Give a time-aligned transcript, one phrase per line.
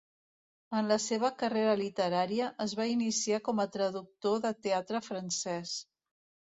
[0.77, 5.81] En la seva carrera literària es va iniciar com a traductor de teatre francès.